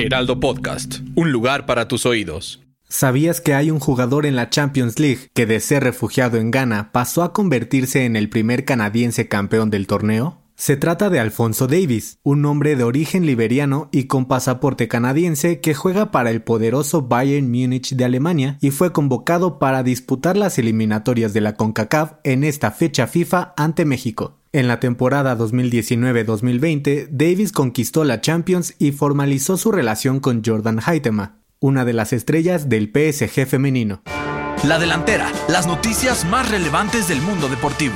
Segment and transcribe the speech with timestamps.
[0.00, 2.62] Heraldo Podcast, un lugar para tus oídos.
[2.88, 6.90] ¿Sabías que hay un jugador en la Champions League que de ser refugiado en Ghana
[6.90, 10.38] pasó a convertirse en el primer canadiense campeón del torneo?
[10.56, 15.74] Se trata de Alfonso Davis, un hombre de origen liberiano y con pasaporte canadiense que
[15.74, 21.34] juega para el poderoso Bayern Múnich de Alemania y fue convocado para disputar las eliminatorias
[21.34, 24.39] de la CONCACAF en esta fecha FIFA ante México.
[24.52, 31.36] En la temporada 2019-2020, Davis conquistó la Champions y formalizó su relación con Jordan Haitema,
[31.60, 34.02] una de las estrellas del PSG femenino.
[34.64, 37.94] La delantera, las noticias más relevantes del mundo deportivo.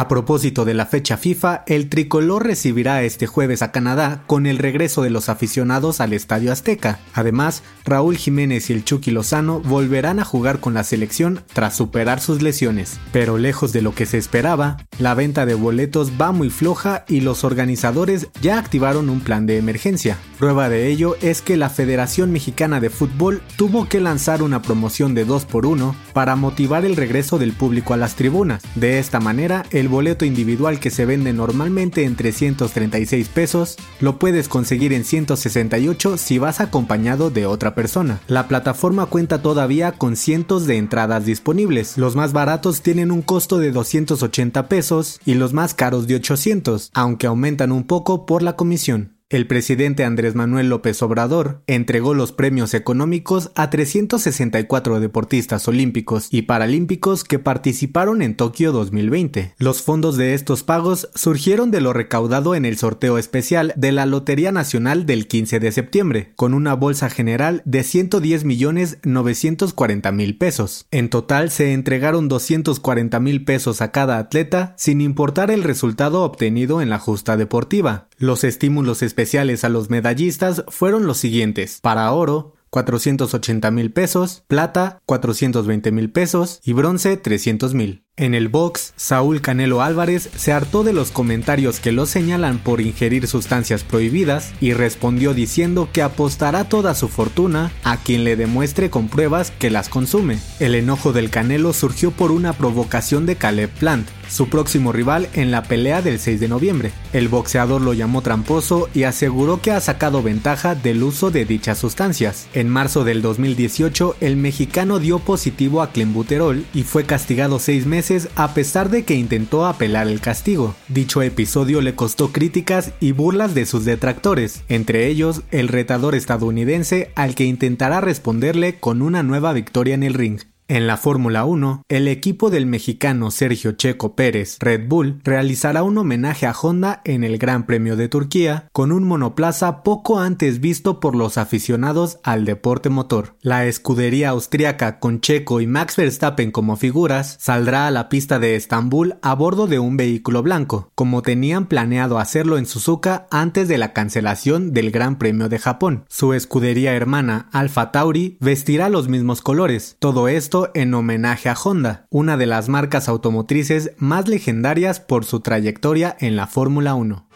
[0.00, 4.56] A propósito de la fecha FIFA, el tricolor recibirá este jueves a Canadá con el
[4.56, 7.00] regreso de los aficionados al Estadio Azteca.
[7.12, 12.20] Además, Raúl Jiménez y el Chucky Lozano volverán a jugar con la selección tras superar
[12.20, 12.98] sus lesiones.
[13.12, 17.20] Pero lejos de lo que se esperaba, la venta de boletos va muy floja y
[17.20, 20.16] los organizadores ya activaron un plan de emergencia.
[20.38, 25.14] Prueba de ello es que la Federación Mexicana de Fútbol tuvo que lanzar una promoción
[25.14, 28.62] de 2x1 para motivar el regreso del público a las tribunas.
[28.76, 34.48] De esta manera, el boleto individual que se vende normalmente en 336 pesos lo puedes
[34.48, 38.20] conseguir en 168 si vas acompañado de otra persona.
[38.26, 41.98] La plataforma cuenta todavía con cientos de entradas disponibles.
[41.98, 46.90] Los más baratos tienen un costo de 280 pesos y los más caros de 800,
[46.94, 49.19] aunque aumentan un poco por la comisión.
[49.30, 56.42] El presidente Andrés Manuel López Obrador entregó los premios económicos a 364 deportistas olímpicos y
[56.42, 59.54] paralímpicos que participaron en Tokio 2020.
[59.56, 64.04] Los fondos de estos pagos surgieron de lo recaudado en el sorteo especial de la
[64.04, 70.38] Lotería Nacional del 15 de septiembre, con una bolsa general de 110 millones 940 mil
[70.38, 70.88] pesos.
[70.90, 76.82] En total se entregaron 240 mil pesos a cada atleta sin importar el resultado obtenido
[76.82, 78.08] en la justa deportiva.
[78.20, 81.80] Los estímulos especiales a los medallistas fueron los siguientes.
[81.80, 88.04] Para oro, 480 mil pesos, plata 420 mil pesos y bronce 300 mil.
[88.20, 92.82] En el box, Saúl Canelo Álvarez se hartó de los comentarios que lo señalan por
[92.82, 98.90] ingerir sustancias prohibidas y respondió diciendo que apostará toda su fortuna a quien le demuestre
[98.90, 100.38] con pruebas que las consume.
[100.58, 105.50] El enojo del Canelo surgió por una provocación de Caleb Plant, su próximo rival en
[105.50, 106.92] la pelea del 6 de noviembre.
[107.12, 111.78] El boxeador lo llamó tramposo y aseguró que ha sacado ventaja del uso de dichas
[111.78, 112.48] sustancias.
[112.52, 118.09] En marzo del 2018, el mexicano dio positivo a clenbuterol y fue castigado seis meses
[118.34, 120.74] a pesar de que intentó apelar el castigo.
[120.88, 127.12] Dicho episodio le costó críticas y burlas de sus detractores, entre ellos el retador estadounidense
[127.14, 130.40] al que intentará responderle con una nueva victoria en el ring.
[130.70, 135.98] En la Fórmula 1, el equipo del mexicano Sergio Checo Pérez, Red Bull, realizará un
[135.98, 141.00] homenaje a Honda en el Gran Premio de Turquía con un monoplaza poco antes visto
[141.00, 143.34] por los aficionados al deporte motor.
[143.40, 148.54] La escudería austriaca con Checo y Max Verstappen como figuras saldrá a la pista de
[148.54, 153.76] Estambul a bordo de un vehículo blanco, como tenían planeado hacerlo en Suzuka antes de
[153.76, 156.04] la cancelación del Gran Premio de Japón.
[156.08, 159.96] Su escudería hermana Alfa Tauri vestirá los mismos colores.
[159.98, 165.40] Todo esto en homenaje a Honda, una de las marcas automotrices más legendarias por su
[165.40, 167.26] trayectoria en la Fórmula 1.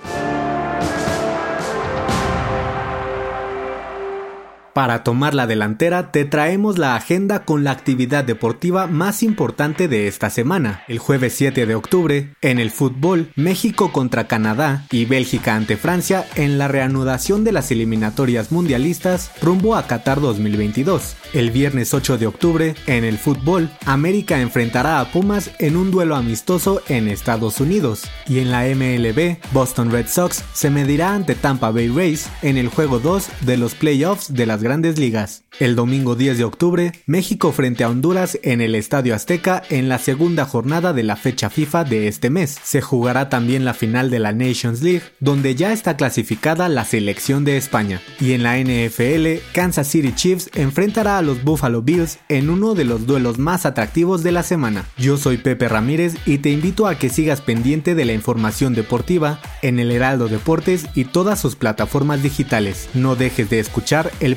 [4.75, 10.09] Para tomar la delantera te traemos la agenda con la actividad deportiva más importante de
[10.09, 10.83] esta semana.
[10.89, 16.27] El jueves 7 de octubre, en el fútbol, México contra Canadá y Bélgica ante Francia
[16.35, 21.15] en la reanudación de las eliminatorias mundialistas rumbo a Qatar 2022.
[21.35, 26.17] El viernes 8 de octubre, en el fútbol, América enfrentará a Pumas en un duelo
[26.17, 28.03] amistoso en Estados Unidos.
[28.27, 32.67] Y en la MLB, Boston Red Sox se medirá ante Tampa Bay Rays en el
[32.67, 35.45] juego 2 de los playoffs de las grandes ligas.
[35.61, 40.01] El domingo 10 de octubre, México frente a Honduras en el Estadio Azteca en la
[40.01, 42.59] segunda jornada de la fecha FIFA de este mes.
[42.65, 47.45] Se jugará también la final de la Nations League, donde ya está clasificada la selección
[47.45, 48.01] de España.
[48.19, 52.85] Y en la NFL, Kansas City Chiefs enfrentará a los Buffalo Bills en uno de
[52.85, 54.87] los duelos más atractivos de la semana.
[54.99, 59.41] Yo soy Pepe Ramírez y te invito a que sigas pendiente de la información deportiva
[59.63, 62.89] en el Heraldo Deportes y todas sus plataformas digitales.
[62.95, 64.37] No dejes de escuchar el